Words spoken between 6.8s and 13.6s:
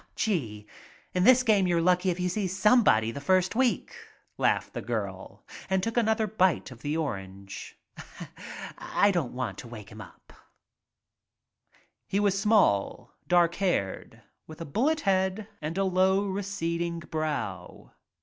the orange. "I don't want to wake him." He was small, dark